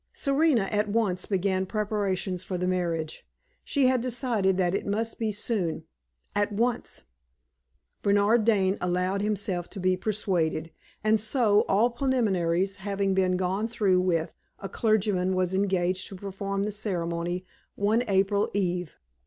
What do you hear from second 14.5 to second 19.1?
a clergyman was engaged to perform the ceremony one April eve.